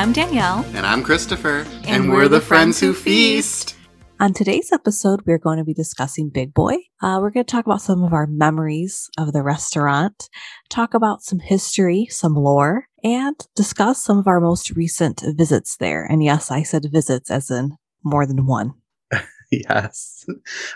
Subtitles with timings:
[0.00, 0.64] I'm Danielle.
[0.72, 1.58] And I'm Christopher.
[1.58, 3.76] And, and we're, we're, the, friends, friends who feast.
[4.18, 6.76] On today's episode, we're going to be discussing Big Boy.
[7.02, 10.30] Uh, we're going to talk about some of our memories of the restaurant,
[10.70, 16.06] talk about some history, some lore, and discuss some of our most recent visits there.
[16.06, 18.72] And yes, I said visits as in more than one.
[19.50, 20.24] yes.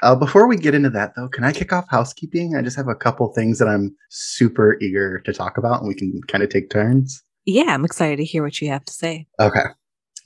[0.02, 2.56] Uh, before we get into that, though, can I kick off housekeeping?
[2.56, 5.94] I just have a couple things that I'm super eager to talk about, and we
[5.94, 7.24] can kind of take turns.
[7.46, 9.26] Yeah, I'm excited to hear what you have to say.
[9.40, 9.64] Okay.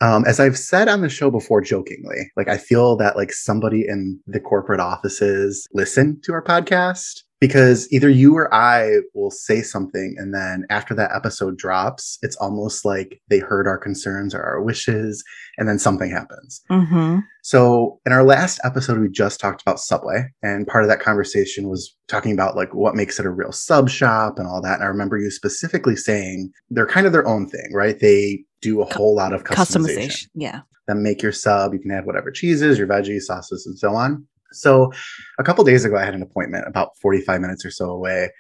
[0.01, 3.85] Um, as I've said on the show before, jokingly, like I feel that like somebody
[3.87, 9.63] in the corporate offices listen to our podcast because either you or I will say
[9.63, 14.43] something, and then after that episode drops, it's almost like they heard our concerns or
[14.43, 15.23] our wishes,
[15.57, 16.61] and then something happens.
[16.71, 17.21] Mm-hmm.
[17.43, 21.69] So, in our last episode, we just talked about Subway, and part of that conversation
[21.69, 24.75] was talking about like what makes it a real sub shop and all that.
[24.75, 27.99] And I remember you specifically saying they're kind of their own thing, right?
[27.99, 29.97] They do a whole lot of customization.
[29.97, 30.27] customization.
[30.35, 30.61] Yeah.
[30.89, 31.73] Then make your sub.
[31.75, 34.27] You can add whatever cheeses, your veggies, sauces, and so on.
[34.53, 34.93] So
[35.39, 38.31] a couple days ago, I had an appointment about 45 minutes or so away.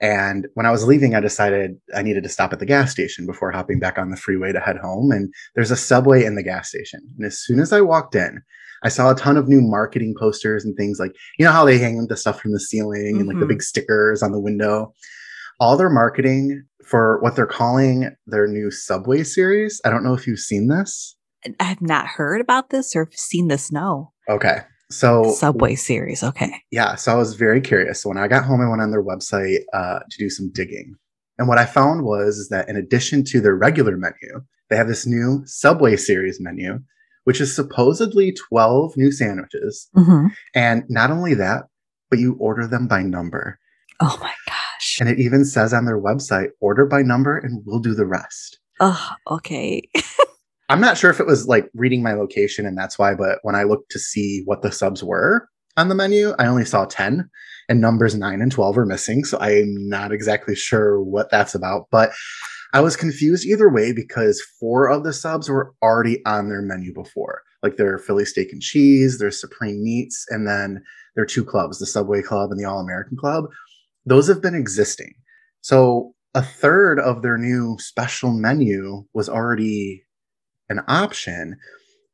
[0.00, 3.26] And when I was leaving, I decided I needed to stop at the gas station
[3.26, 5.10] before hopping back on the freeway to head home.
[5.10, 7.00] And there's a subway in the gas station.
[7.16, 8.40] And as soon as I walked in,
[8.84, 11.78] I saw a ton of new marketing posters and things like, you know, how they
[11.78, 13.18] hang the stuff from the ceiling mm-hmm.
[13.18, 13.48] and like the mm-hmm.
[13.48, 14.92] big stickers on the window.
[15.58, 19.80] All their marketing for what they're calling their new Subway series.
[19.84, 21.16] I don't know if you've seen this.
[21.58, 23.72] I have not heard about this or seen this.
[23.72, 24.12] No.
[24.28, 24.60] Okay.
[24.90, 26.22] So Subway series.
[26.22, 26.50] Okay.
[26.70, 26.94] Yeah.
[26.94, 28.02] So I was very curious.
[28.02, 30.94] So when I got home, I went on their website uh, to do some digging.
[31.38, 35.06] And what I found was that in addition to their regular menu, they have this
[35.06, 36.80] new Subway series menu,
[37.24, 39.88] which is supposedly 12 new sandwiches.
[39.96, 40.26] Mm-hmm.
[40.54, 41.64] And not only that,
[42.10, 43.58] but you order them by number.
[44.00, 44.98] Oh my gosh.
[45.00, 48.58] And it even says on their website, order by number and we'll do the rest.
[48.80, 49.82] Oh, okay.
[50.68, 53.54] I'm not sure if it was like reading my location and that's why, but when
[53.54, 57.28] I looked to see what the subs were on the menu, I only saw 10
[57.68, 59.24] and numbers 9 and 12 are missing.
[59.24, 62.10] So I'm not exactly sure what that's about, but
[62.74, 66.92] I was confused either way because four of the subs were already on their menu
[66.92, 70.82] before, like their Philly steak and cheese, their supreme meats, and then
[71.16, 73.46] their two clubs, the Subway Club and the All American Club.
[74.04, 75.14] Those have been existing.
[75.62, 80.04] So a third of their new special menu was already
[80.68, 81.56] an option.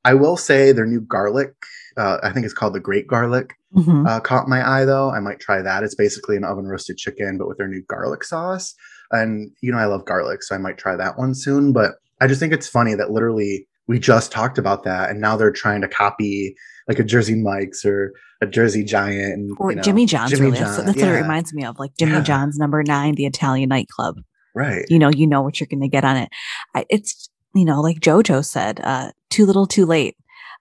[0.05, 1.55] I will say their new garlic,
[1.97, 4.07] uh, I think it's called the Great Garlic, mm-hmm.
[4.07, 5.11] uh, caught my eye though.
[5.11, 5.83] I might try that.
[5.83, 8.75] It's basically an oven roasted chicken, but with their new garlic sauce.
[9.11, 11.73] And you know, I love garlic, so I might try that one soon.
[11.73, 15.37] But I just think it's funny that literally we just talked about that, and now
[15.37, 16.55] they're trying to copy
[16.89, 20.33] like a Jersey Mike's or a Jersey Giant, and, or you know, Jimmy John's.
[20.33, 20.59] Jimmy really.
[20.59, 21.07] John, that's, yeah.
[21.07, 22.23] what it reminds me of, like Jimmy yeah.
[22.23, 24.17] John's number nine, the Italian nightclub.
[24.55, 24.85] Right.
[24.89, 26.29] You know, you know what you're going to get on it.
[26.75, 30.17] I, it's you know, like Jojo said, uh, too little, too late.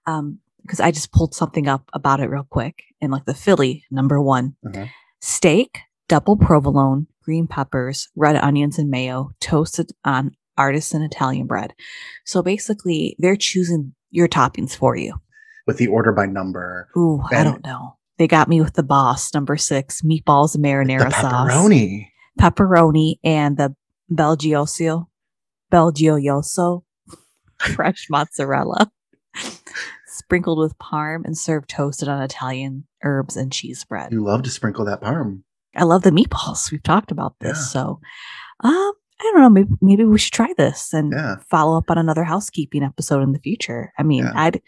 [0.06, 2.84] Um, because I just pulled something up about it real quick.
[3.02, 4.86] And like the Philly number one uh-huh.
[5.20, 5.78] steak,
[6.08, 11.74] double provolone, green peppers, red onions, and mayo, toasted on artisan Italian bread.
[12.24, 15.14] So basically, they're choosing your toppings for you
[15.66, 16.88] with the order by number.
[16.96, 17.96] Ooh, and I don't know.
[18.16, 22.08] They got me with the boss number six meatballs and marinara the sauce, pepperoni,
[22.40, 23.74] pepperoni, and the
[24.10, 25.08] Belgioso
[25.74, 26.84] Belgioioso,
[27.74, 28.92] fresh mozzarella,
[30.06, 34.12] sprinkled with parm and served toasted on Italian herbs and cheese bread.
[34.12, 35.42] You love to sprinkle that parm.
[35.74, 36.70] I love the meatballs.
[36.70, 37.58] We've talked about this.
[37.58, 37.64] Yeah.
[37.64, 38.00] So,
[38.60, 39.50] um, I don't know.
[39.50, 41.36] Maybe, maybe we should try this and yeah.
[41.50, 43.92] follow up on another housekeeping episode in the future.
[43.98, 44.32] I mean, yeah.
[44.34, 44.62] I'd,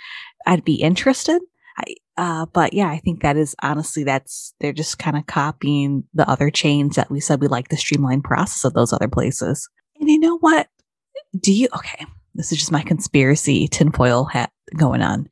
[0.46, 1.40] I'd be interested.
[1.78, 6.04] I, uh, but yeah, I think that is honestly, that's, they're just kind of copying
[6.14, 9.68] the other chains that we said we like the streamlined process of those other places.
[10.00, 10.68] And you know what?
[11.38, 15.28] Do you, okay, this is just my conspiracy tinfoil hat going on.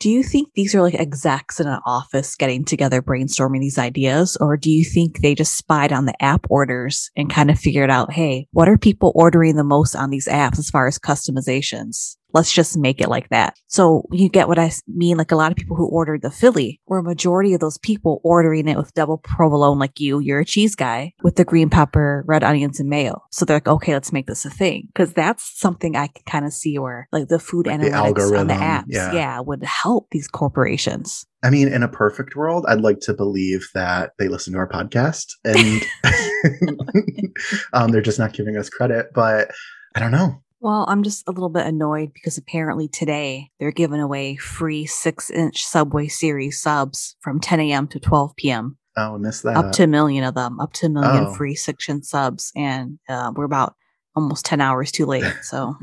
[0.00, 4.36] Do you think these are like execs in an office getting together, brainstorming these ideas?
[4.38, 7.90] Or do you think they just spied on the app orders and kind of figured
[7.90, 12.16] out, hey, what are people ordering the most on these apps as far as customizations?
[12.34, 13.56] Let's just make it like that.
[13.68, 15.16] So you get what I mean?
[15.16, 18.20] Like a lot of people who ordered the Philly were a majority of those people
[18.24, 22.24] ordering it with double provolone, like you, you're a cheese guy with the green pepper,
[22.26, 23.22] red onions and mayo.
[23.30, 24.88] So they're like, okay, let's make this a thing.
[24.94, 28.38] Cause that's something I can kind of see where like the food like analytics the
[28.38, 29.12] on the apps, yeah.
[29.12, 31.26] yeah, would help these corporations.
[31.42, 34.68] I mean, in a perfect world, I'd like to believe that they listen to our
[34.68, 35.82] podcast and
[37.72, 39.50] um, they're just not giving us credit, but
[39.94, 40.42] I don't know.
[40.64, 45.28] Well, I'm just a little bit annoyed because apparently today they're giving away free six
[45.30, 47.86] inch Subway Series subs from 10 a.m.
[47.88, 48.78] to 12 p.m.
[48.96, 49.58] Oh, I missed that.
[49.58, 51.34] Up to a million of them, up to a million oh.
[51.34, 52.50] free six inch subs.
[52.56, 53.74] And uh, we're about
[54.16, 55.30] almost 10 hours too late.
[55.42, 55.76] So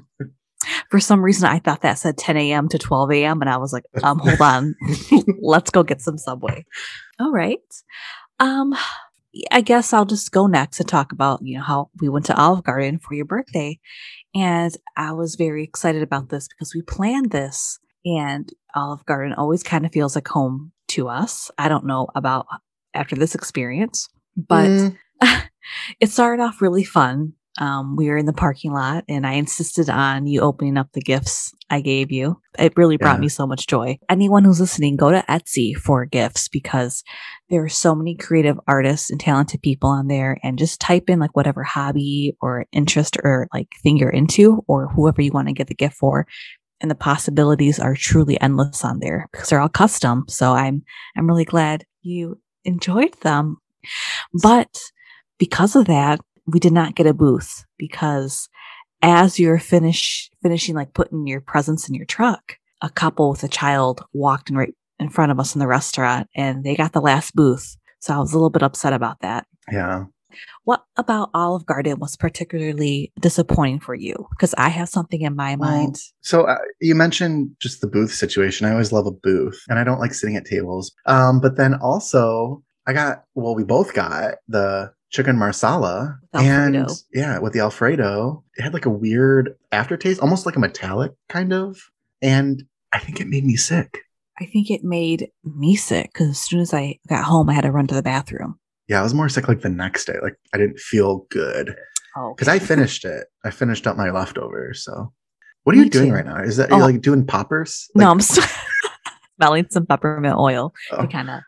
[0.89, 2.68] For some reason, I thought that said 10 a.m.
[2.69, 3.42] to 12 a.m.
[3.42, 4.74] And I was like, um, hold on.
[5.42, 6.66] Let's go get some Subway.
[7.19, 7.60] All right.
[8.39, 8.74] Um,
[9.51, 12.36] I guess I'll just go next and talk about, you know, how we went to
[12.36, 13.80] Olive Garden for your birthday.
[14.36, 19.63] And I was very excited about this because we planned this and Olive Garden always
[19.63, 21.51] kind of feels like home to us.
[21.57, 22.48] I don't know about
[22.94, 24.98] after this experience, but mm.
[26.00, 27.33] it started off really fun.
[27.59, 31.01] Um, we were in the parking lot and I insisted on you opening up the
[31.01, 32.39] gifts I gave you.
[32.57, 33.21] It really brought yeah.
[33.21, 34.00] me so much joy.
[34.09, 37.03] Anyone who's listening, go to Etsy for gifts because
[37.50, 41.19] there are so many creative artists and talented people on there and just type in
[41.19, 45.54] like whatever hobby or interest or like thing you're into or whoever you want to
[45.54, 46.25] get the gift for.
[46.80, 50.25] And the possibilities are truly endless on there because they're all custom.
[50.27, 50.83] So I'm,
[51.15, 53.57] I'm really glad you enjoyed them.
[54.42, 54.77] But
[55.38, 58.50] because of that, we did not get a booth because
[59.02, 63.48] as you're finish finishing like putting your presents in your truck, a couple with a
[63.48, 67.02] child walked in right in front of us in the restaurant and they got the
[67.02, 67.76] last booth.
[68.00, 69.46] So I was a little bit upset about that.
[69.72, 70.06] Yeah.
[70.64, 74.28] What about Olive Garden was particularly disappointing for you?
[74.32, 75.98] Because I have something in my well, mind.
[76.22, 78.66] So uh, you mentioned just the booth situation.
[78.66, 80.94] I always love a booth, and I don't like sitting at tables.
[81.06, 87.38] Um, but then also, I got well, we both got the chicken marsala and yeah
[87.38, 88.44] with the alfredo.
[88.56, 91.78] It had like a weird aftertaste almost like a metallic kind of.
[92.22, 92.63] And
[92.94, 94.00] i think it made me sick.
[94.40, 97.62] I think it made me sick because as soon as i got home i had
[97.62, 98.58] to run to the bathroom.
[98.88, 100.16] Yeah i was more sick like the next day.
[100.22, 101.75] Like i didn't feel good.
[102.16, 102.52] Because oh, okay.
[102.54, 103.28] i finished it.
[103.46, 105.14] I finished up my leftovers so.
[105.64, 106.16] What are me you doing too.
[106.16, 106.42] right now?
[106.42, 106.78] Is that oh.
[106.78, 107.88] you like doing poppers?
[107.94, 108.22] Like- no i'm
[109.38, 110.74] smelling some peppermint oil.
[110.92, 111.02] Oh.
[111.02, 111.42] to kind of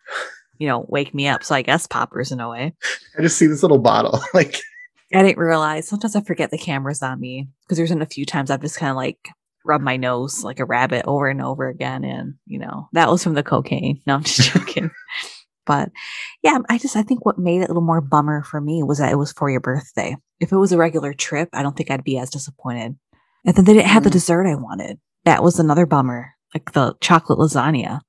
[0.63, 1.44] you know, wake me up.
[1.44, 2.74] So I guess poppers in a way.
[3.18, 4.21] I just see this little bottle.
[4.33, 4.62] like
[5.13, 5.89] I didn't realize.
[5.89, 8.77] Sometimes I forget the camera's on me because there's been a few times I've just
[8.77, 9.27] kind of like
[9.65, 12.06] rubbed my nose like a rabbit over and over again.
[12.06, 14.01] And, you know, that was from the cocaine.
[14.07, 14.89] No, I'm just joking.
[15.65, 15.89] but
[16.44, 19.00] yeah, I just, I think what made it a little more bummer for me was
[19.00, 20.16] that it was for your birthday.
[20.39, 22.95] If it was a regular trip, I don't think I'd be as disappointed.
[23.45, 24.06] And then they didn't have mm.
[24.06, 24.98] the dessert I wanted.
[25.25, 28.00] That was another bummer, like the chocolate lasagna.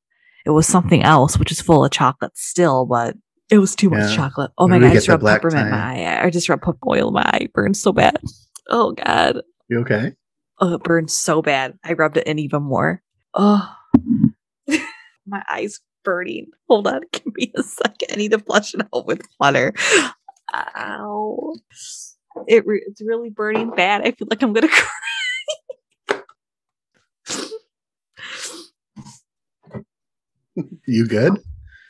[0.47, 3.17] It was something else, which is full of chocolate still, but
[3.51, 4.51] it was too much chocolate.
[4.59, 6.25] Oh my god, I just rubbed peppermint in my eye.
[6.25, 7.39] I just rubbed oil in my eye.
[7.43, 8.19] It burned so bad.
[8.69, 9.41] Oh god.
[9.69, 10.13] You okay?
[10.61, 11.79] Oh, it burned so bad.
[11.85, 13.03] I rubbed it in even more.
[13.33, 13.75] Oh,
[15.27, 16.49] my eyes burning.
[16.69, 18.09] Hold on, give me a second.
[18.13, 19.73] I need to flush it out with water.
[20.55, 21.55] Ow!
[22.47, 24.03] It re- it's really burning bad.
[24.03, 24.89] I feel like I'm gonna cry.
[30.87, 31.39] you good?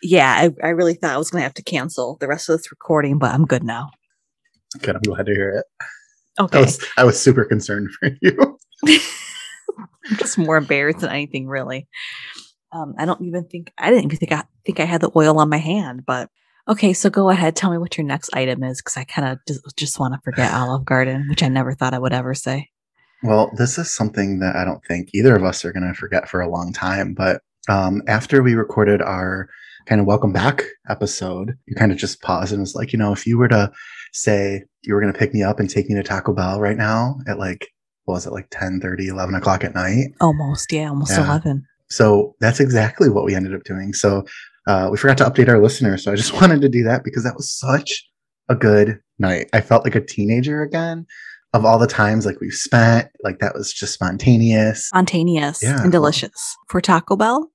[0.02, 2.58] Yeah, I, I really thought I was going to have to cancel the rest of
[2.58, 3.90] this recording, but I'm good now.
[4.80, 4.96] Good.
[4.96, 5.66] I'm glad to hear it.
[6.38, 6.58] Okay.
[6.58, 8.58] I was, I was super concerned for you.
[8.86, 11.88] I'm just more embarrassed than anything, really.
[12.72, 15.38] Um, I don't even think I didn't even think I think I had the oil
[15.38, 16.28] on my hand, but
[16.66, 16.92] okay.
[16.92, 19.76] So go ahead, tell me what your next item is, because I kind of just,
[19.76, 22.70] just want to forget Olive Garden, which I never thought I would ever say.
[23.22, 26.28] Well, this is something that I don't think either of us are going to forget
[26.28, 29.48] for a long time, but um, after we recorded our
[29.86, 33.12] kind of welcome back episode, you kind of just paused and was like, you know,
[33.12, 33.70] if you were to
[34.12, 36.76] say you were going to pick me up and take me to Taco Bell right
[36.76, 37.68] now at like,
[38.04, 40.08] what was it, like 10 30, 11 o'clock at night?
[40.20, 41.24] Almost, yeah, almost yeah.
[41.24, 41.64] 11.
[41.88, 43.92] So that's exactly what we ended up doing.
[43.92, 44.24] So
[44.66, 46.04] uh, we forgot to update our listeners.
[46.04, 48.06] So I just wanted to do that because that was such
[48.48, 49.48] a good night.
[49.52, 51.06] I felt like a teenager again
[51.52, 53.08] of all the times like we've spent.
[53.22, 54.88] Like that was just spontaneous.
[54.88, 55.82] Spontaneous yeah.
[55.82, 56.56] and delicious.
[56.68, 57.50] For Taco Bell,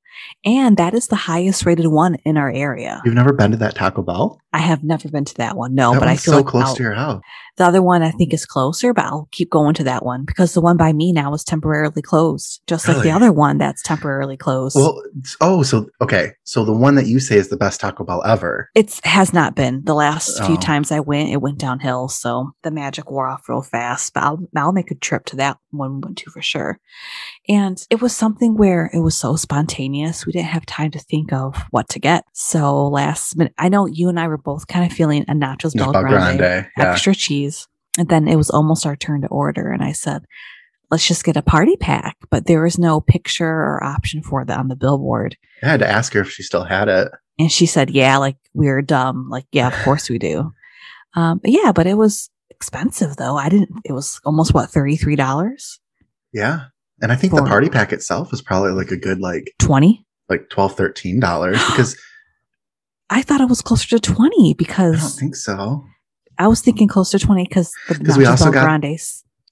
[0.46, 3.02] and that is the highest rated one in our area.
[3.06, 4.42] You've never been to that Taco Bell?
[4.54, 5.76] I have never been to that one.
[5.76, 7.22] No, that but I feel so like close to your house.
[7.60, 10.54] The other one I think is closer, but I'll keep going to that one because
[10.54, 13.00] the one by me now is temporarily closed, just really?
[13.00, 14.78] like the other one that's temporarily closed.
[14.78, 15.04] Well,
[15.42, 18.70] oh, so okay, so the one that you say is the best Taco Bell ever.
[18.76, 19.84] It has not been.
[19.84, 20.48] The last oh.
[20.48, 24.14] few times I went, it went downhill, so the magic wore off real fast.
[24.14, 26.80] But I'll, I'll make a trip to that one we went to for sure.
[27.50, 30.26] And it was something where it was so spontaneous.
[30.26, 32.24] We didn't have time to think of what to get.
[32.32, 35.76] So last minute, I know you and I were both kind of feeling a nachos
[35.76, 36.66] BellGrande, grande yeah.
[36.78, 37.49] extra cheese.
[37.98, 39.72] And then it was almost our turn to order.
[39.72, 40.24] And I said,
[40.92, 42.18] let's just get a party pack.
[42.30, 45.38] But there was no picture or option for that on the billboard.
[45.64, 47.10] I had to ask her if she still had it.
[47.38, 49.30] And she said, yeah, like we are dumb.
[49.30, 50.52] Like, yeah, of course we do.
[51.16, 53.36] Um, but yeah, but it was expensive though.
[53.36, 55.80] I didn't, it was almost what, $33?
[56.32, 56.66] Yeah.
[57.02, 60.06] And I think for, the party pack itself is probably like a good like 20
[60.30, 61.98] like 12 $13 because
[63.10, 65.84] I thought it was closer to 20 because I don't think so.
[66.40, 68.98] I was thinking close to 20 because the we also got Grande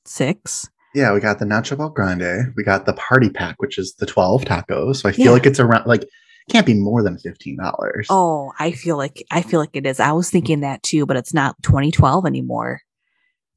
[0.05, 0.69] six.
[0.95, 2.53] Yeah, we got the Nacho BellGrande.
[2.55, 4.95] We got the party pack, which is the 12 tacos.
[4.97, 5.31] So I feel yeah.
[5.31, 6.07] like it's around like
[6.49, 8.05] can't be more than $15.
[8.09, 9.99] Oh, I feel like I feel like it is.
[9.99, 12.81] I was thinking that too, but it's not 2012 anymore.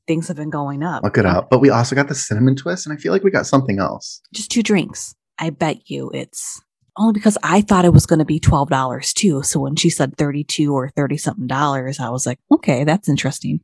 [0.08, 1.04] Things have been going up.
[1.04, 1.50] Look it up.
[1.50, 4.20] But we also got the cinnamon twist, and I feel like we got something else.
[4.34, 5.14] Just two drinks.
[5.38, 6.60] I bet you it's
[6.96, 9.42] only because I thought it was going to be $12 too.
[9.42, 13.60] So when she said 32 or 30 something dollars, I was like, okay, that's interesting.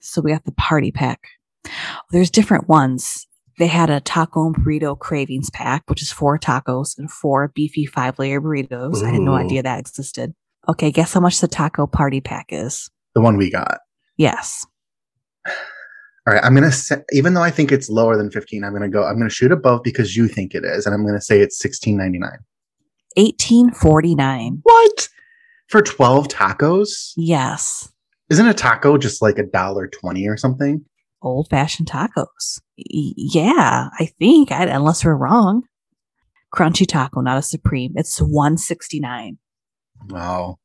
[0.00, 1.28] So we got the party pack.
[2.10, 3.26] There's different ones.
[3.58, 7.86] They had a taco and burrito cravings pack, which is four tacos and four beefy
[7.86, 9.02] five layer burritos.
[9.02, 9.06] Ooh.
[9.06, 10.34] I had no idea that existed.
[10.68, 12.90] Okay, guess how much the taco party pack is?
[13.14, 13.78] The one we got.
[14.16, 14.66] Yes.
[15.46, 18.88] All right, I'm gonna say, even though I think it's lower than 15, I'm gonna
[18.88, 19.04] go.
[19.04, 22.38] I'm gonna shoot above because you think it is, and I'm gonna say it's 16.99.
[23.18, 24.60] 18.49.
[24.62, 25.08] What
[25.68, 27.12] for 12 tacos?
[27.16, 27.92] Yes.
[28.30, 30.84] Isn't a taco just like a dollar twenty or something?
[31.22, 32.60] old fashioned tacos.
[32.78, 35.62] Y- yeah, I think, I, unless we're wrong.
[36.54, 37.92] Crunchy taco, not a supreme.
[37.96, 39.38] It's 169
[40.08, 40.58] Wow.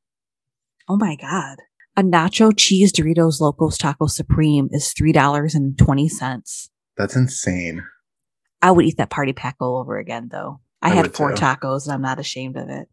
[0.88, 1.58] Oh my God.
[1.98, 6.70] A nacho cheese Doritos Locos Taco Supreme is $3.20.
[6.98, 7.84] That's insane.
[8.62, 10.62] I would eat that party pack all over again, though.
[10.81, 11.41] I, I had four too.
[11.41, 12.88] tacos and I'm not ashamed of it.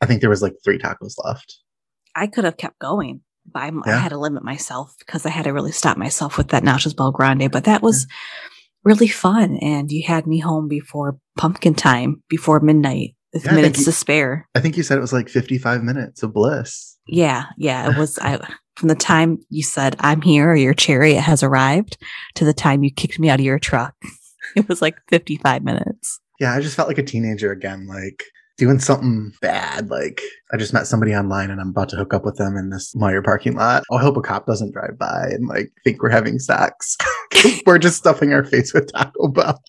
[0.00, 1.58] I think there was like three tacos left.
[2.14, 3.96] I could have kept going but yeah.
[3.96, 6.94] i had to limit myself because I had to really stop myself with that Nachos
[6.94, 7.50] BellGrande.
[7.50, 8.16] But that was yeah.
[8.84, 9.58] really fun.
[9.60, 13.92] And you had me home before pumpkin time, before midnight, with yeah, minutes you, to
[13.92, 14.48] spare.
[14.54, 16.96] I think you said it was like 55 minutes of bliss.
[17.06, 17.46] Yeah.
[17.58, 17.90] Yeah.
[17.90, 18.38] It was, I,
[18.76, 21.98] from the time you said, I'm here or your chariot has arrived
[22.36, 23.94] to the time you kicked me out of your truck,
[24.56, 26.20] it was like 55 minutes.
[26.42, 26.54] Yeah.
[26.54, 27.86] I just felt like a teenager again.
[27.86, 28.24] Like,
[28.58, 29.90] doing something bad.
[29.90, 30.20] Like
[30.52, 32.94] I just met somebody online and I'm about to hook up with them in this
[32.94, 33.82] Meijer parking lot.
[33.90, 36.96] I hope a cop doesn't drive by and like think we're having sex.
[37.66, 39.60] we're just stuffing our face with Taco Bell.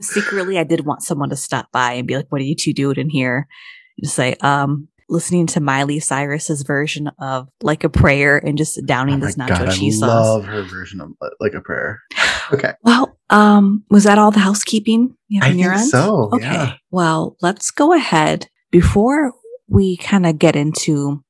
[0.00, 2.72] Secretly, I did want someone to stop by and be like, "What are you two
[2.72, 3.46] doing in here?"
[3.96, 8.84] And just say, "Um, listening to Miley Cyrus's version of Like a Prayer and just
[8.86, 10.26] downing oh this nacho God, cheese I sauce.
[10.26, 12.00] I love her version of Like a Prayer.
[12.52, 12.72] Okay.
[12.82, 15.88] well, um, was that all the housekeeping you have I think end?
[15.88, 16.30] so.
[16.32, 16.44] Okay.
[16.44, 16.74] Yeah.
[16.90, 19.32] Well, let's go ahead before
[19.68, 21.22] we kind of get into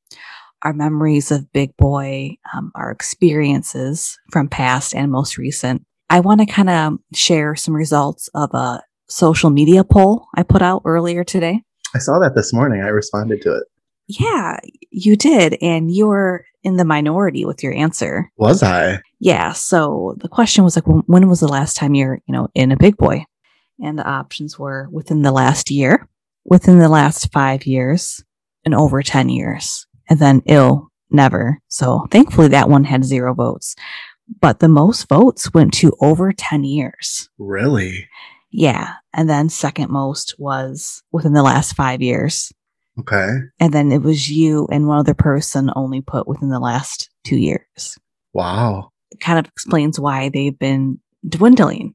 [0.63, 5.85] our memories of Big Boy, um, our experiences from past and most recent.
[6.11, 10.63] I want to kind of share some results of a social media poll I put
[10.63, 11.63] out earlier today.
[11.95, 12.83] I saw that this morning.
[12.83, 13.65] I responded to it.
[14.09, 14.59] Yeah,
[14.91, 15.59] you did.
[15.61, 18.31] And you were in the minority with your answer.
[18.37, 19.01] Was I?
[19.21, 19.53] Yeah.
[19.53, 22.77] So the question was like, when was the last time you're, you know, in a
[22.77, 23.25] big boy?
[23.81, 26.09] And the options were within the last year,
[26.45, 28.23] within the last five years,
[28.65, 29.87] and over 10 years.
[30.09, 31.61] And then ill, never.
[31.69, 33.75] So thankfully that one had zero votes.
[34.41, 37.29] But the most votes went to over 10 years.
[37.39, 38.09] Really?
[38.51, 38.95] Yeah.
[39.13, 42.53] And then second most was within the last five years.
[42.99, 43.29] Okay.
[43.61, 47.37] And then it was you and one other person only put within the last two
[47.37, 47.99] years.
[48.33, 48.91] Wow.
[49.11, 51.95] It kind of explains why they've been dwindling.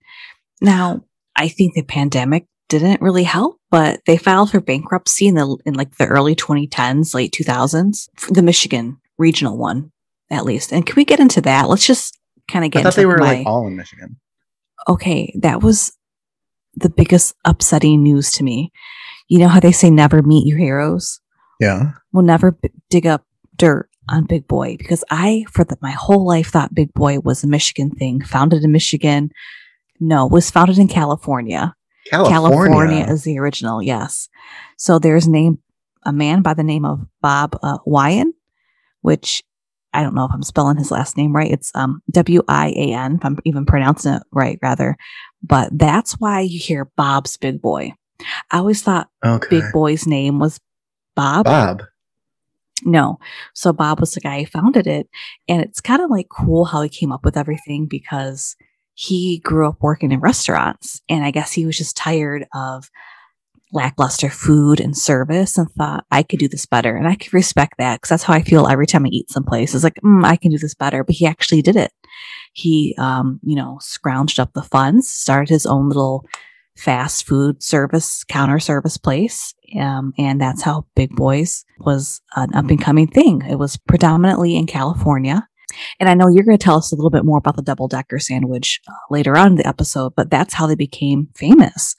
[0.62, 1.04] Now,
[1.36, 5.74] I think the pandemic didn't really help, but they filed for bankruptcy in the in
[5.74, 9.92] like the early 2010s, late 2000s, the Michigan regional one,
[10.30, 10.72] at least.
[10.72, 11.68] And can we get into that?
[11.68, 12.18] Let's just
[12.50, 12.80] kind of get.
[12.80, 14.20] I thought they were my, like all in Michigan.
[14.88, 15.92] Okay, that was
[16.76, 18.72] the biggest upsetting news to me.
[19.28, 21.20] You know how they say never meet your heroes?
[21.60, 21.92] Yeah.
[22.12, 23.26] We'll never b- dig up
[23.56, 27.44] dirt on Big Boy because I, for the, my whole life, thought Big Boy was
[27.44, 29.32] a Michigan thing, founded in Michigan.
[30.00, 31.76] No, was founded in California.
[32.10, 32.32] California.
[32.32, 34.28] California is the original, yes.
[34.78, 35.60] So there's name
[36.04, 38.32] a man by the name of Bob uh, Wian,
[39.02, 39.44] which
[39.94, 41.52] I don't know if I'm spelling his last name right.
[41.52, 44.98] It's um, W I A N, if I'm even pronouncing it right, rather.
[45.44, 47.94] But that's why you hear Bob's Big Boy.
[48.52, 49.48] I always thought okay.
[49.50, 50.60] Big Boy's name was
[51.16, 51.46] Bob.
[51.46, 51.84] Bob.
[52.84, 53.20] No.
[53.54, 55.08] So Bob was the guy who founded it.
[55.48, 58.56] And it's kind of like cool how he came up with everything because
[58.94, 61.02] he grew up working in restaurants.
[61.10, 62.90] And I guess he was just tired of
[63.74, 66.96] lackluster food and service and thought I could do this better.
[66.96, 69.74] And I could respect that because that's how I feel every time I eat someplace.
[69.74, 71.04] It's like, mm, I can do this better.
[71.04, 71.92] But he actually did it.
[72.54, 76.26] He, um, you know, scrounged up the funds, started his own little
[76.78, 79.54] fast food service, counter service place.
[79.80, 83.42] Um, and that's how Big Boys was an up and coming thing.
[83.50, 85.48] It was predominantly in California.
[86.00, 87.88] And I know you're going to tell us a little bit more about the double
[87.88, 91.96] decker sandwich uh, later on in the episode, but that's how they became famous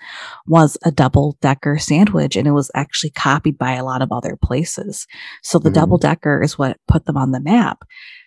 [0.47, 2.37] was a double decker sandwich.
[2.37, 5.07] And it was actually copied by a lot of other places.
[5.43, 5.75] So the mm-hmm.
[5.75, 7.85] double decker is what put them on the map.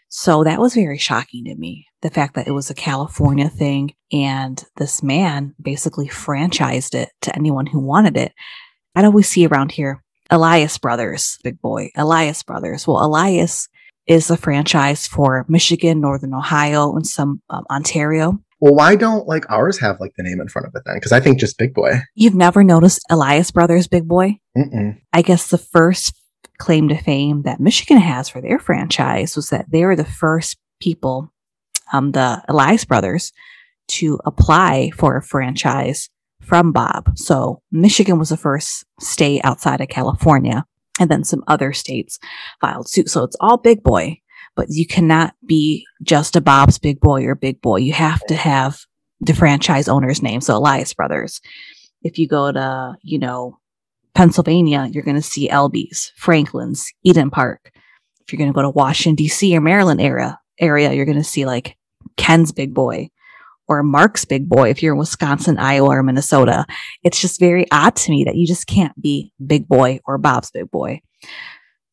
[0.09, 3.93] So that was very shocking to me the fact that it was a California thing
[4.11, 8.31] and this man basically franchised it to anyone who wanted it.
[8.95, 12.87] I know we see around here Elias Brothers, big boy, Elias Brothers.
[12.87, 13.67] Well, Elias
[14.07, 18.39] is a franchise for Michigan, Northern Ohio, and some um, Ontario.
[18.59, 20.95] Well, why don't like ours have like the name in front of it then?
[20.95, 21.99] Because I think just Big Boy.
[22.15, 24.39] You've never noticed Elias Brothers Big Boy?
[24.57, 24.99] Mm-mm.
[25.11, 26.13] I guess the first
[26.57, 30.57] claim to fame that Michigan has for their franchise was that they were the first
[30.79, 31.31] people,
[31.93, 33.31] um, the Elias Brothers,
[33.87, 36.09] to apply for a franchise
[36.41, 37.17] from Bob.
[37.17, 40.65] So Michigan was the first state outside of California,
[40.99, 42.19] and then some other states
[42.61, 43.09] filed suit.
[43.09, 44.21] So it's all Big Boy
[44.55, 47.77] but you cannot be just a Bob's Big Boy or Big Boy.
[47.77, 48.79] You have to have
[49.19, 50.41] the franchise owner's name.
[50.41, 51.41] So Elias Brothers.
[52.01, 53.59] If you go to, you know,
[54.15, 57.71] Pennsylvania, you're going to see Elby's, Franklin's, Eat'n Park.
[58.21, 59.55] If you're going to go to Washington D.C.
[59.55, 61.77] or Maryland area, area, you're going to see like
[62.17, 63.09] Ken's Big Boy
[63.67, 64.69] or Marc's Big Boy.
[64.69, 66.65] If you're in Wisconsin, Iowa, or Minnesota,
[67.03, 70.49] it's just very odd to me that you just can't be Big Boy or Bob's
[70.51, 71.01] Big Boy.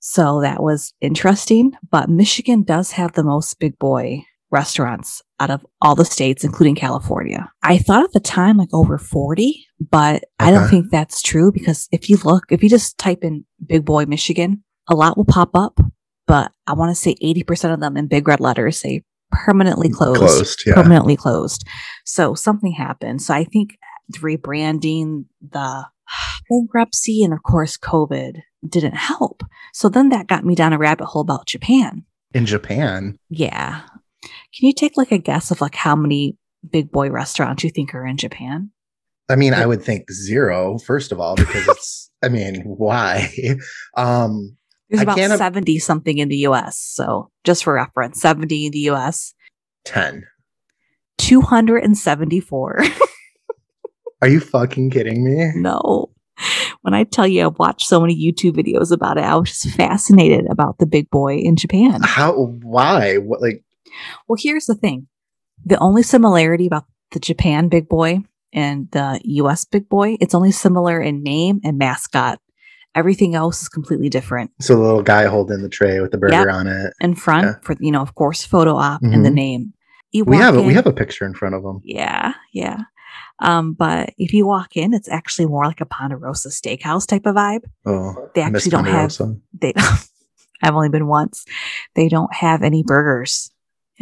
[0.05, 1.73] So that was interesting.
[1.91, 6.75] But Michigan does have the most big boy restaurants out of all the states, including
[6.75, 7.51] California.
[7.63, 10.25] I thought at the time like over 40, but okay.
[10.39, 13.85] I don't think that's true because if you look, if you just type in big
[13.85, 15.81] boy Michigan, a lot will pop up.
[16.27, 20.21] But I want to say 80% of them in big red letters say permanently closed,
[20.21, 20.75] closed yeah.
[20.75, 21.67] permanently closed.
[22.05, 23.23] So something happened.
[23.23, 23.77] So I think
[24.09, 25.87] the rebranding, the
[26.49, 29.43] bankruptcy, and of course, COVID didn't help.
[29.73, 32.05] So then that got me down a rabbit hole about Japan.
[32.35, 33.19] In Japan?
[33.29, 33.83] Yeah.
[34.23, 36.37] Can you take like a guess of like how many
[36.69, 38.71] big boy restaurants you think are in Japan?
[39.29, 43.33] I mean, I would think zero, first of all, because it's, I mean, why?
[43.97, 44.57] Um,
[44.91, 46.79] There's about 70 something in the US.
[46.79, 49.35] So just for reference, 70 in the US.
[49.85, 50.27] 10.
[51.19, 52.83] 274.
[54.23, 55.53] Are you fucking kidding me?
[55.55, 56.13] No
[56.83, 59.75] when I tell you I've watched so many YouTube videos about it, I was just
[59.77, 62.01] fascinated about the big boy in Japan.
[62.03, 62.35] How?
[62.35, 63.17] Why?
[63.17, 63.41] What?
[63.41, 63.65] Like?
[64.29, 65.09] Well, here's the thing:
[65.65, 68.21] the only similarity about the Japan big boy
[68.53, 69.65] and the U.S.
[69.65, 72.39] big boy, it's only similar in name and mascot.
[72.95, 74.51] Everything else is completely different.
[74.61, 76.49] So the little guy holding the tray with the burger yep.
[76.49, 77.55] on it in front yeah.
[77.63, 79.15] for you know, of course, photo op mm-hmm.
[79.15, 79.73] and the name.
[80.13, 81.81] we have in, we have a picture in front of them.
[81.85, 82.81] Yeah, yeah.
[83.39, 87.35] Um, but if you walk in, it's actually more like a Ponderosa Steakhouse type of
[87.35, 87.63] vibe.
[87.87, 89.17] Oh, they actually don't have.
[89.59, 89.73] They.
[90.65, 91.45] I've only been once.
[91.97, 93.52] They don't have any burgers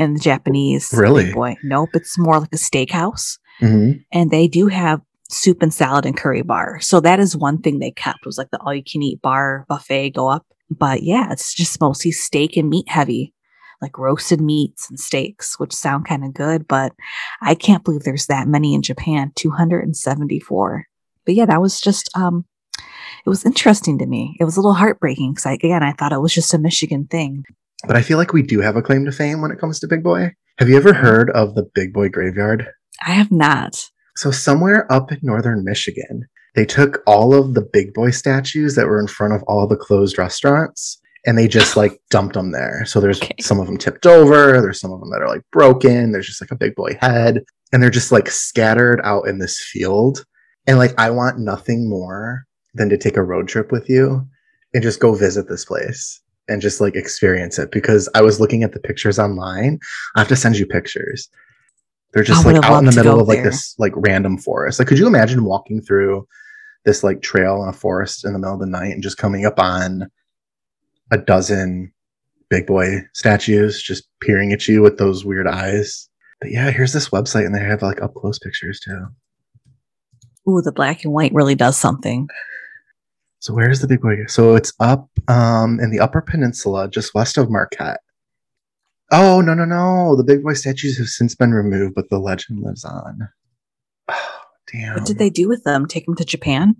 [0.01, 0.93] in the Japanese.
[0.93, 1.33] Really?
[1.33, 1.91] Boy, nope.
[1.95, 4.01] It's more like a steakhouse, mm-hmm.
[4.13, 6.81] and they do have soup and salad and curry bar.
[6.81, 9.65] So that is one thing they kept was like the all you can eat bar
[9.69, 10.47] buffet go up.
[10.71, 13.35] But yeah, it's just mostly steak and meat heavy
[13.81, 16.93] like roasted meats and steaks, which sound kind of good, but
[17.41, 20.87] I can't believe there's that many in Japan 274.
[21.25, 22.45] But yeah, that was just, um,
[23.25, 24.37] it was interesting to me.
[24.41, 27.45] It was a little heartbreaking because, again, I thought it was just a Michigan thing.
[27.87, 29.89] But I feel like we do have a claim to fame when it comes to
[29.89, 30.33] Big Boy.
[30.59, 32.67] Have you ever heard of the Big Boy Graveyard?
[33.07, 33.89] I have not.
[34.17, 38.87] So, somewhere up in northern Michigan, they took all of the Big Boy statues that
[38.87, 42.85] were in front of all the closed restaurants and they just like dumped them there.
[42.87, 43.35] So there's okay.
[43.41, 46.41] some of them tipped over, there's some of them that are like broken, there's just
[46.41, 50.25] like a big boy head, and they're just like scattered out in this field.
[50.67, 54.27] And like, I want nothing more than to take a road trip with you
[54.75, 58.63] and just go visit this place and just like experience it because I was looking
[58.63, 59.79] at the pictures online.
[60.17, 61.29] I have to send you pictures.
[62.13, 63.51] They're just like out in the middle of like there.
[63.51, 64.79] this like random forest.
[64.79, 66.27] Like, could you imagine walking through
[66.85, 69.47] this like trail in a forest in the middle of the night and just coming
[69.47, 70.11] up on
[71.13, 71.93] a dozen
[72.49, 76.09] big boy statues just peering at you with those weird eyes.
[76.41, 79.07] But yeah, here's this website and they have like up close pictures too.
[80.49, 82.29] Ooh, the black and white really does something.
[83.41, 84.27] So where's the big boy?
[84.27, 88.01] So it's up um in the upper peninsula, just west of Marquette.
[89.11, 90.15] Oh no no no.
[90.17, 93.29] The big boy statues have since been removed, but the legend lives on.
[94.09, 94.41] Oh,
[94.73, 94.95] damn.
[94.95, 95.87] What did they do with them?
[95.87, 96.77] Take them to Japan?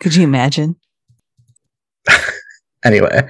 [0.00, 0.76] Could you imagine?
[2.84, 3.28] Anyway,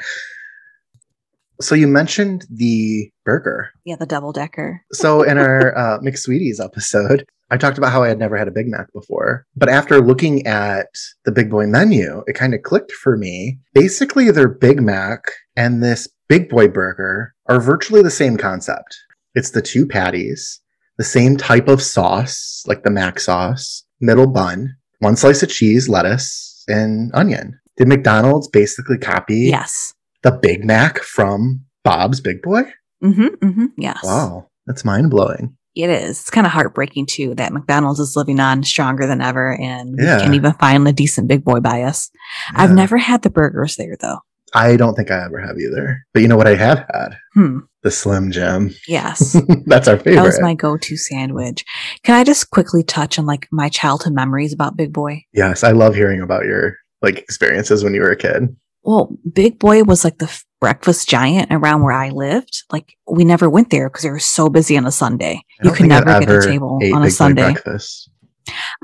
[1.61, 3.71] so you mentioned the burger.
[3.85, 4.83] Yeah, the double decker.
[4.93, 8.53] so in our uh, McSweeties episode, I talked about how I had never had a
[8.53, 9.47] Big Mac before.
[9.55, 10.89] But after looking at
[11.25, 13.59] the Big Boy menu, it kind of clicked for me.
[13.73, 15.21] Basically, their Big Mac
[15.57, 18.97] and this Big Boy burger are virtually the same concept.
[19.35, 20.61] It's the two patties,
[20.99, 25.89] the same type of sauce, like the Mac sauce, middle bun, one slice of cheese,
[25.89, 27.61] lettuce, and onion.
[27.77, 29.93] Did McDonald's basically copy yes
[30.27, 32.63] the Big Mac from Bob's Big Boy?
[33.03, 34.01] Mm-hmm, mm-hmm, yes.
[34.03, 35.57] Wow, that's mind blowing.
[35.77, 36.19] It is.
[36.19, 40.19] It's kind of heartbreaking too that McDonald's is living on stronger than ever, and yeah.
[40.19, 42.11] can't even find a decent Big Boy by us.
[42.53, 42.63] Yeah.
[42.63, 44.19] I've never had the burgers there though.
[44.53, 46.05] I don't think I ever have either.
[46.13, 47.19] But you know what I have had?
[47.35, 47.59] Hmm.
[47.83, 48.75] The Slim Jim.
[48.89, 49.37] Yes.
[49.67, 50.17] That's our favorite.
[50.17, 51.65] That was my go-to sandwich.
[52.05, 55.25] Can I just quickly touch on like my childhood memories about Big Boy?
[55.33, 58.57] Yes, I love hearing about your like experiences when you were a kid.
[58.87, 62.63] Well, Big Boy was like the breakfast giant around where I lived.
[62.71, 65.43] Like we never went there because they were so busy on a Sunday.
[65.63, 67.53] You could never get a table on a Sunday.
[67.53, 68.09] Breakfast.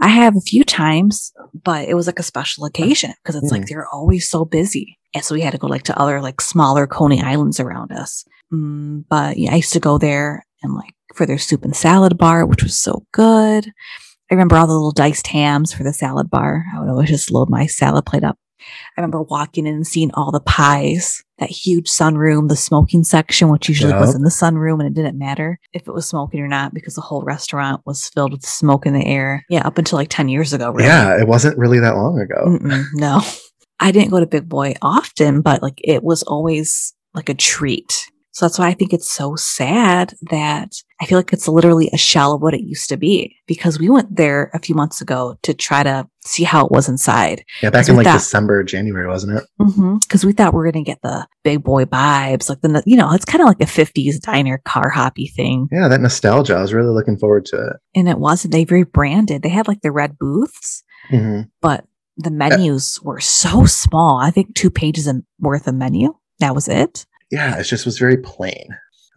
[0.00, 3.58] I have a few times, but it was like a special occasion because it's mm.
[3.58, 4.98] like they're always so busy.
[5.14, 8.24] And so we had to go like to other like smaller Coney Islands around us.
[8.52, 12.18] Mm, but yeah, I used to go there and like for their soup and salad
[12.18, 13.66] bar, which was so good.
[14.30, 16.64] I remember all the little diced hams for the salad bar.
[16.74, 18.36] I would always just load my salad plate up.
[18.96, 23.48] I remember walking in and seeing all the pies, that huge sunroom, the smoking section,
[23.48, 24.00] which usually yep.
[24.00, 26.94] was in the sunroom, and it didn't matter if it was smoking or not because
[26.94, 29.44] the whole restaurant was filled with smoke in the air.
[29.48, 30.70] Yeah, up until like 10 years ago.
[30.70, 30.84] Really.
[30.84, 32.44] Yeah, it wasn't really that long ago.
[32.46, 33.20] Mm-mm, no.
[33.80, 38.08] I didn't go to Big Boy often, but like it was always like a treat.
[38.32, 41.98] So that's why I think it's so sad that I feel like it's literally a
[41.98, 45.38] shell of what it used to be because we went there a few months ago
[45.42, 47.44] to try to see how it was inside.
[47.62, 49.44] Yeah, back in like thought, December, January, wasn't it?
[49.58, 52.82] Because mm-hmm, we thought we were going to get the big boy vibes, like the,
[52.86, 55.68] you know, it's kind of like a 50s diner car hoppy thing.
[55.70, 56.54] Yeah, that nostalgia.
[56.54, 57.76] I was really looking forward to it.
[57.94, 59.42] And it wasn't, they rebranded.
[59.42, 61.42] They had like the red booths, mm-hmm.
[61.60, 61.84] but
[62.16, 64.18] the menus uh, were so small.
[64.18, 66.14] I think two pages worth of menu.
[66.38, 68.68] That was it yeah, it just was very plain.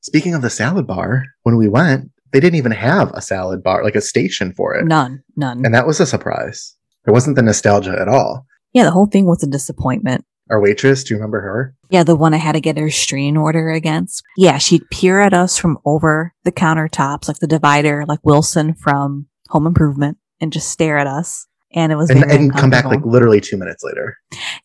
[0.02, 3.84] Speaking of the salad bar, when we went, they didn't even have a salad bar,
[3.84, 4.86] like a station for it.
[4.86, 5.64] None, none.
[5.66, 6.76] And that was a surprise.
[7.06, 8.46] It wasn't the nostalgia at all.
[8.74, 10.26] Yeah, the whole thing was a disappointment.
[10.50, 11.76] Our waitress, do you remember her?
[11.90, 14.24] Yeah, the one I had to get her stream order against.
[14.38, 19.28] Yeah, she'd peer at us from over the countertops, like the divider, like Wilson from
[19.50, 23.06] Home Improvement, and just stare at us and it was and, and come back like
[23.06, 24.18] literally two minutes later.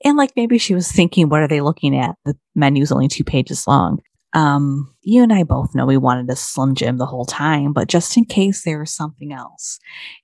[0.05, 2.14] And like maybe she was thinking what are they looking at?
[2.25, 3.99] The menu's only two pages long.
[4.33, 7.88] Um you and i both know we wanted a slim jim the whole time but
[7.88, 9.81] just in case there was something else.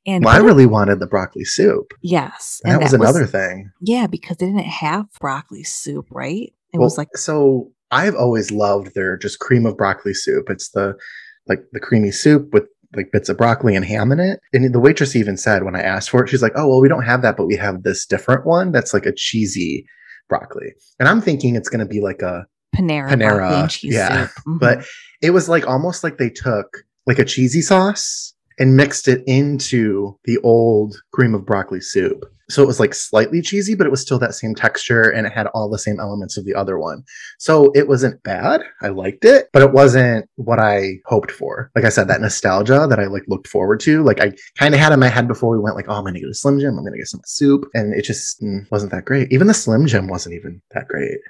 [0.06, 1.92] And well, i really wanted the broccoli soup.
[2.02, 3.72] Yes and, that, was another was, thing.
[3.80, 6.52] Yeah because they didn't have broccoli soup right?
[6.72, 10.50] It well, was like so i've always loved their just cream of broccoli soup.
[10.50, 10.94] It's the
[11.48, 12.64] like the creamy soup with
[12.96, 14.40] like bits of broccoli and ham in it.
[14.52, 16.88] And the waitress even said when I asked for it, she's like, "Oh, well, we
[16.88, 19.86] don't have that, but we have this different one that's like a cheesy
[20.28, 24.26] broccoli." And I'm thinking it's going to be like a Panera, Panera, yeah.
[24.26, 24.58] Mm-hmm.
[24.58, 24.84] But
[25.22, 26.66] it was like almost like they took
[27.06, 32.24] like a cheesy sauce and mixed it into the old cream of broccoli soup.
[32.48, 35.32] So it was like slightly cheesy, but it was still that same texture and it
[35.32, 37.02] had all the same elements of the other one.
[37.38, 38.62] So it wasn't bad.
[38.82, 41.72] I liked it, but it wasn't what I hoped for.
[41.74, 44.04] Like I said, that nostalgia that I like looked forward to.
[44.04, 46.20] Like I kind of had in my head before we went, like, oh, I'm gonna
[46.20, 47.68] get a Slim Jim, I'm gonna get some soup.
[47.74, 49.32] And it just mm, wasn't that great.
[49.32, 51.10] Even the Slim Jim wasn't even that great.
[51.10, 51.20] It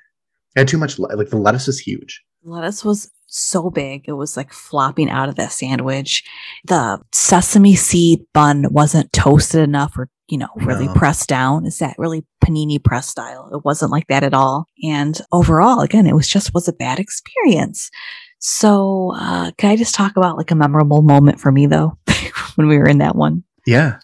[0.60, 2.22] had too much, like the lettuce was huge.
[2.42, 4.04] Lettuce was so big.
[4.06, 6.24] It was like flopping out of that sandwich.
[6.64, 10.94] The sesame seed bun wasn't toasted enough or, you know, really no.
[10.94, 11.66] pressed down.
[11.66, 13.50] Is that really panini press style?
[13.52, 14.66] It wasn't like that at all.
[14.82, 17.90] And overall, again, it was just was a bad experience.
[18.38, 21.98] So, uh, can I just talk about like a memorable moment for me though,
[22.54, 23.44] when we were in that one?
[23.66, 23.98] Yeah.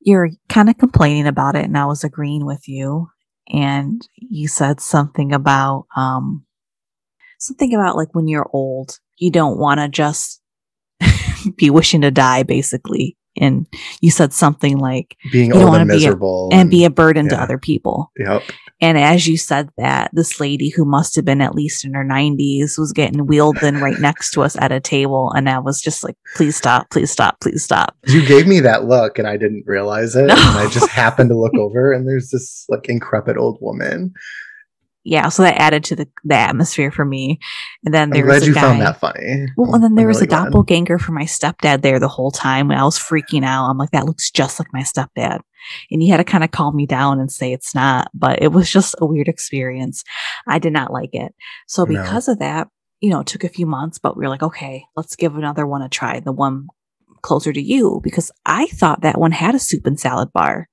[0.00, 3.08] You're kind of complaining about it and I was agreeing with you.
[3.48, 6.45] And you said something about, um,
[7.38, 10.40] something about like when you're old, you don't want to just
[11.56, 13.16] be wishing to die, basically.
[13.38, 13.66] And
[14.00, 16.90] you said something like being you old and miserable be a, and, and, be a
[16.90, 17.36] burden yeah.
[17.36, 18.10] to other people.
[18.16, 18.42] Yep.
[18.80, 22.04] And as you said that, this lady who must have been at least in her
[22.04, 25.32] 90s was getting wheeled in right next to us at a table.
[25.34, 27.96] And I was just like, please stop, please stop, please stop.
[28.06, 30.26] You gave me that look and I didn't realize it.
[30.26, 30.34] No.
[30.34, 34.12] And I just happened to look over and there's this like increpid old woman
[35.06, 37.38] yeah, so that added to the, the atmosphere for me.
[37.84, 39.46] And then there I'm was glad you guy, found that funny.
[39.56, 40.44] Well, and then there I'm was really a glad.
[40.46, 42.72] doppelganger for my stepdad there the whole time.
[42.72, 43.70] And I was freaking out.
[43.70, 45.40] I'm like, that looks just like my stepdad.
[45.92, 48.48] And he had to kind of calm me down and say it's not, but it
[48.48, 50.02] was just a weird experience.
[50.48, 51.32] I did not like it.
[51.68, 52.32] So because no.
[52.32, 52.68] of that,
[53.00, 55.68] you know, it took a few months, but we were like, okay, let's give another
[55.68, 56.18] one a try.
[56.18, 56.66] The one
[57.22, 60.68] closer to you, because I thought that one had a soup and salad bar.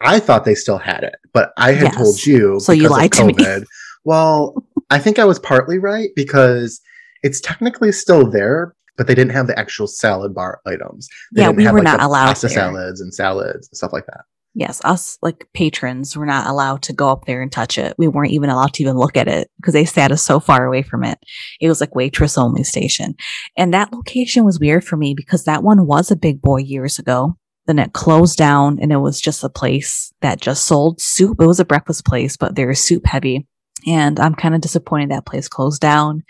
[0.00, 1.96] I thought they still had it, but I had yes.
[1.96, 2.60] told you.
[2.60, 3.66] So you lied COVID, to me.
[4.04, 6.80] well, I think I was partly right because
[7.22, 11.08] it's technically still there, but they didn't have the actual salad bar items.
[11.34, 14.06] They yeah, we have, were like, not allowed pasta salads and salads and stuff like
[14.06, 14.20] that.
[14.58, 17.94] Yes, us like patrons were not allowed to go up there and touch it.
[17.98, 20.64] We weren't even allowed to even look at it because they sat us so far
[20.64, 21.18] away from it.
[21.60, 23.16] It was like waitress only station.
[23.54, 26.98] And that location was weird for me because that one was a big boy years
[26.98, 27.36] ago.
[27.66, 31.40] Then it closed down and it was just a place that just sold soup.
[31.40, 33.46] It was a breakfast place, but they were soup heavy.
[33.86, 36.22] And I'm kind of disappointed that place closed down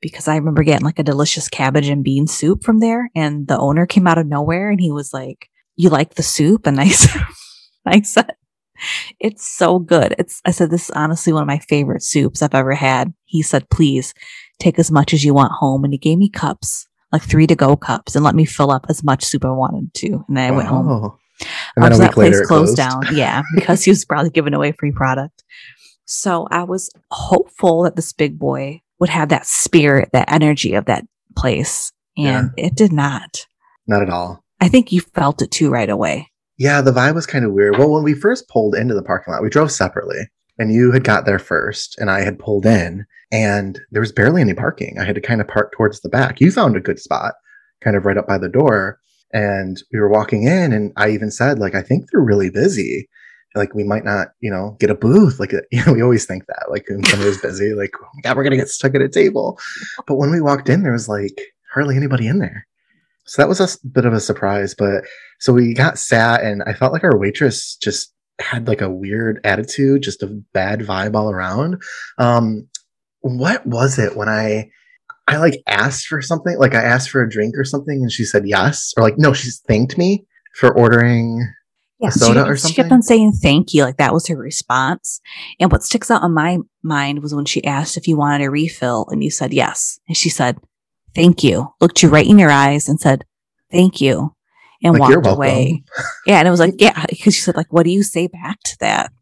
[0.00, 3.10] because I remember getting like a delicious cabbage and bean soup from there.
[3.14, 6.66] And the owner came out of nowhere and he was like, You like the soup?
[6.66, 7.22] And I said,
[7.84, 8.34] I said,
[9.18, 10.14] It's so good.
[10.18, 13.12] It's, I said, This is honestly one of my favorite soups I've ever had.
[13.24, 14.14] He said, Please
[14.58, 15.84] take as much as you want home.
[15.84, 18.86] And he gave me cups, like three to go cups, and let me fill up
[18.88, 20.24] as much soup I wanted to.
[20.28, 21.18] And then I went home.
[21.76, 23.02] And then um, so that place closed, closed down.
[23.14, 25.44] Yeah, because he was probably giving away free product.
[26.06, 30.86] So I was hopeful that this big boy would have that spirit, that energy of
[30.86, 31.04] that
[31.36, 31.92] place.
[32.16, 32.66] And yeah.
[32.66, 33.46] it did not.
[33.86, 34.42] Not at all.
[34.60, 36.30] I think you felt it too right away.
[36.58, 37.76] Yeah, the vibe was kind of weird.
[37.76, 41.04] Well, when we first pulled into the parking lot, we drove separately and you had
[41.04, 44.98] got there first and I had pulled in and there was barely any parking.
[44.98, 46.40] I had to kind of park towards the back.
[46.40, 47.34] You found a good spot
[47.82, 48.98] kind of right up by the door
[49.32, 53.08] and we were walking in and I even said like I think they're really busy
[53.56, 55.40] like we might not, you know, get a booth.
[55.40, 58.36] Like, you know, we always think that, like, when somebody's busy, like, oh my God,
[58.36, 59.58] we're going to get stuck at a table.
[60.06, 61.40] But when we walked in, there was like
[61.72, 62.66] hardly anybody in there.
[63.24, 64.74] So that was a bit of a surprise.
[64.76, 65.04] But
[65.40, 69.40] so we got sat, and I felt like our waitress just had like a weird
[69.44, 71.82] attitude, just a bad vibe all around.
[72.18, 72.68] Um,
[73.20, 74.70] what was it when I,
[75.26, 78.24] I like asked for something, like I asked for a drink or something, and she
[78.24, 81.46] said yes, or like, no, she thanked me for ordering
[81.98, 82.74] yeah, soda she, or something.
[82.74, 85.20] She kept on saying thank you, like that was her response.
[85.58, 88.50] And what sticks out in my mind was when she asked if you wanted a
[88.50, 90.58] refill, and you said yes, and she said
[91.14, 93.24] thank you, looked you right in your eyes, and said
[93.72, 94.35] thank you,
[94.82, 95.82] and like, walked away.
[96.26, 98.60] yeah, and it was like yeah, because she said like, what do you say back
[98.64, 99.12] to that?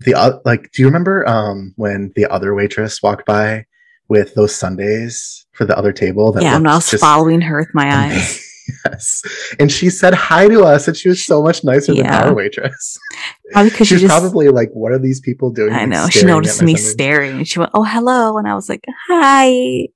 [0.00, 3.66] The uh, like, do you remember um when the other waitress walked by
[4.08, 6.32] with those sundaes for the other table?
[6.32, 8.42] That yeah, I'm now following her with my eyes.
[8.84, 9.22] Yes.
[9.58, 12.20] And she said hi to us and she was so much nicer yeah.
[12.20, 12.98] than our waitress.
[13.52, 15.72] Probably because she's probably like, what are these people doing?
[15.72, 16.08] I know.
[16.08, 18.38] She noticed me staring and she went, Oh, hello.
[18.38, 19.86] And I was like, Hi.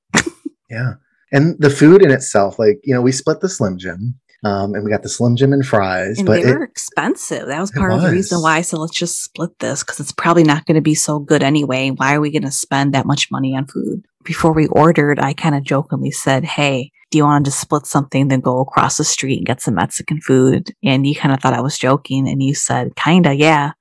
[0.71, 0.95] yeah.
[1.33, 4.19] And the food in itself, like, you know, we split the Slim Jim.
[4.43, 7.47] Um, and we got the Slim Jim and fries, and but they were expensive.
[7.47, 10.13] That was part of the reason why I said let's just split this because it's
[10.13, 11.91] probably not going to be so good anyway.
[11.91, 14.05] Why are we going to spend that much money on food?
[14.25, 17.87] Before we ordered, I kind of jokingly said, "Hey, do you want to just split
[17.87, 20.73] something, then go across the street and get some Mexican food?
[20.83, 22.29] And you kind of thought I was joking.
[22.29, 23.73] And you said, kinda, yeah.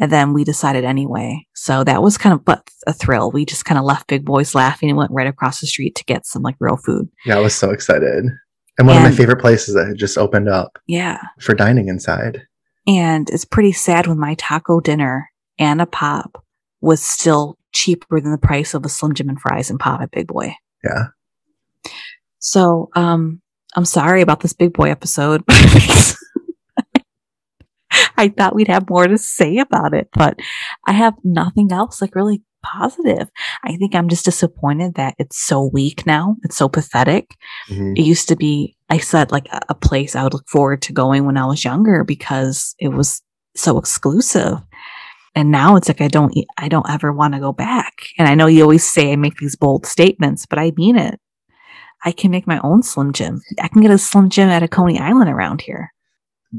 [0.00, 1.46] And then we decided anyway.
[1.54, 3.32] So that was kind of but a thrill.
[3.32, 6.04] We just kind of left Big Boys laughing and went right across the street to
[6.04, 7.08] get some like real food.
[7.26, 8.26] Yeah, I was so excited.
[8.78, 10.78] And one and, of my favorite places that had just opened up.
[10.86, 11.20] Yeah.
[11.40, 12.46] For dining inside.
[12.86, 16.44] And it's pretty sad when my taco dinner and a pop
[16.80, 20.10] was still cheaper than the price of a Slim Jim and fries and pop at
[20.10, 20.54] Big Boy.
[20.82, 21.08] Yeah.
[22.38, 23.42] So, um,
[23.74, 25.42] I'm sorry about this big boy episode.
[28.16, 30.38] I thought we'd have more to say about it, but
[30.86, 33.28] I have nothing else like really positive.
[33.64, 36.36] I think I'm just disappointed that it's so weak now.
[36.42, 37.34] It's so pathetic.
[37.68, 37.94] Mm-hmm.
[37.96, 40.92] It used to be, I said, like a, a place I would look forward to
[40.92, 43.22] going when I was younger because it was
[43.56, 44.58] so exclusive.
[45.34, 47.94] And now it's like I don't I don't ever want to go back.
[48.18, 51.20] And I know you always say I make these bold statements, but I mean it.
[52.04, 53.42] I can make my own Slim Jim.
[53.60, 55.92] I can get a Slim Jim at a Coney Island around here.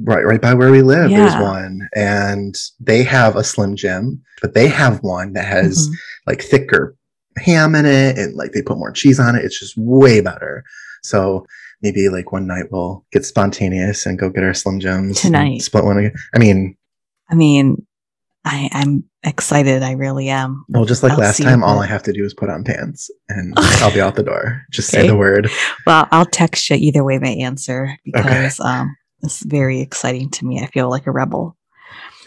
[0.04, 1.18] Right, right by where we live, yeah.
[1.18, 5.96] there's one, and they have a Slim Jim, but they have one that has mm-hmm.
[6.28, 6.96] like thicker
[7.38, 9.44] ham in it, and like they put more cheese on it.
[9.44, 10.64] It's just way better.
[11.02, 11.46] So
[11.82, 15.62] maybe like one night we'll get spontaneous and go get our Slim Jims tonight.
[15.62, 15.98] Split one.
[15.98, 16.14] Again.
[16.36, 16.78] I mean,
[17.30, 17.86] I mean,
[18.46, 19.84] I, I'm excited.
[19.84, 20.66] I really am.
[20.70, 23.10] Well, just like I'll last time, all I have to do is put on pants
[23.28, 24.64] and I'll be out the door.
[24.72, 25.04] Just okay.
[25.04, 25.50] say the word.
[25.86, 28.70] Well, I'll text you either way my answer because okay.
[28.70, 30.60] um, it's very exciting to me.
[30.60, 31.58] I feel like a rebel.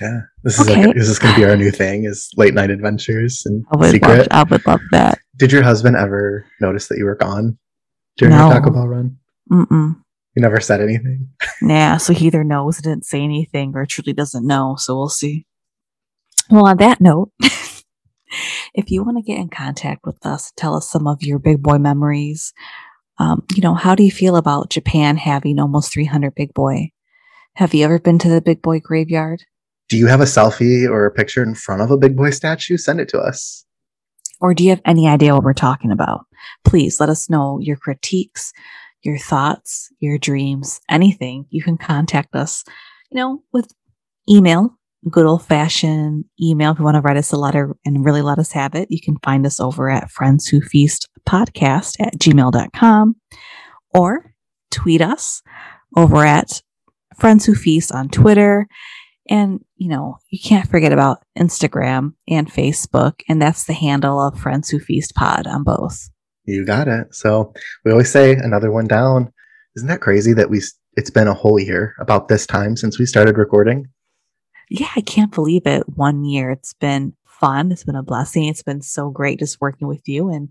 [0.00, 0.86] Yeah, this is okay.
[0.86, 3.76] like this is going to be our new thing: is late night adventures and I
[3.76, 4.18] would secret.
[4.18, 5.18] Love, I would love that.
[5.36, 7.58] Did your husband ever notice that you were gone
[8.16, 8.46] during no.
[8.46, 9.16] your Taco Bell run?
[9.50, 9.96] Mm-mm.
[10.34, 11.28] You never said anything.
[11.62, 14.76] yeah, so he either knows, didn't say anything, or truly doesn't know.
[14.78, 15.46] So we'll see.
[16.50, 17.30] Well, on that note,
[18.74, 21.62] if you want to get in contact with us, tell us some of your big
[21.62, 22.52] boy memories.
[23.22, 26.90] Um, you know, how do you feel about Japan having almost 300 big boy?
[27.54, 29.44] Have you ever been to the big boy graveyard?
[29.88, 32.76] Do you have a selfie or a picture in front of a big boy statue?
[32.76, 33.64] Send it to us.
[34.40, 36.26] Or do you have any idea what we're talking about?
[36.64, 38.52] Please let us know your critiques,
[39.02, 41.46] your thoughts, your dreams, anything.
[41.50, 42.64] You can contact us,
[43.12, 43.70] you know, with
[44.28, 44.76] email
[45.10, 48.38] good old fashioned email, if you want to write us a letter and really let
[48.38, 53.16] us have it, you can find us over at Friends Who Feast podcast at gmail.com
[53.94, 54.34] or
[54.70, 55.42] tweet us
[55.96, 56.62] over at
[57.18, 58.66] Friends Who Feast on Twitter.
[59.28, 63.20] And, you know, you can't forget about Instagram and Facebook.
[63.28, 66.10] And that's the handle of Friends Who Feast Pod on both.
[66.44, 67.14] You got it.
[67.14, 67.52] So
[67.84, 69.32] we always say another one down.
[69.76, 70.60] Isn't that crazy that we,
[70.96, 73.86] it's been a whole year about this time since we started recording?
[74.70, 75.88] Yeah, I can't believe it.
[75.88, 76.50] One year.
[76.50, 77.72] It's been fun.
[77.72, 78.44] It's been a blessing.
[78.44, 80.48] It's been so great just working with you and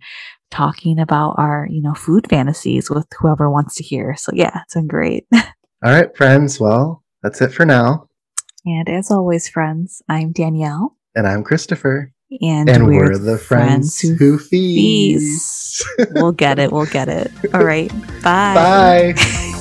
[0.52, 4.16] talking about our, you know, food fantasies with whoever wants to hear.
[4.18, 5.26] So yeah, it's been great.
[5.34, 5.42] All
[5.84, 6.60] right, friends.
[6.60, 8.08] Well, that's it for now.
[8.66, 10.98] And as always, friends, I'm Danielle.
[11.16, 12.12] And I'm Christopher.
[12.42, 15.84] And, and we're, we're, the friends, friends who, who feast.
[15.84, 16.12] feast.
[16.12, 16.72] we'll get it.
[16.72, 17.32] We'll get it.
[17.54, 17.90] All right.
[18.24, 19.14] Bye.
[19.16, 19.52] Bye.